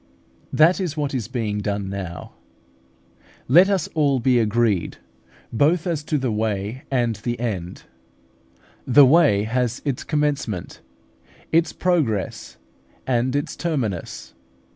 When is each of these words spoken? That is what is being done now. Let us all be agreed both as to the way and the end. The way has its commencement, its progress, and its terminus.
That 0.51 0.79
is 0.81 0.97
what 0.97 1.13
is 1.13 1.27
being 1.27 1.59
done 1.59 1.87
now. 1.87 2.31
Let 3.47 3.69
us 3.69 3.87
all 3.89 4.19
be 4.19 4.39
agreed 4.39 4.97
both 5.53 5.85
as 5.85 6.03
to 6.05 6.17
the 6.17 6.31
way 6.31 6.85
and 6.89 7.17
the 7.17 7.39
end. 7.39 7.83
The 8.87 9.05
way 9.05 9.43
has 9.43 9.79
its 9.85 10.03
commencement, 10.03 10.81
its 11.51 11.71
progress, 11.71 12.57
and 13.05 13.35
its 13.35 13.55
terminus. 13.55 14.33